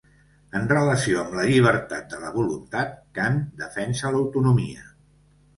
En 0.59 0.63
relació 0.71 1.19
amb 1.23 1.35
la 1.41 1.43
llibertat 1.49 2.09
de 2.13 2.21
la 2.23 2.31
voluntat, 2.39 2.97
Kant 3.19 3.39
defensa 3.63 4.15
l'autonomia. 4.17 4.87